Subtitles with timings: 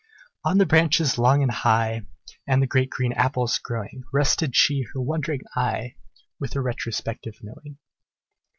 [0.43, 2.07] On the branches long and high,
[2.47, 5.93] And the great green apples growing, Rested she her wandering eye,
[6.39, 7.77] With a retrospective knowing.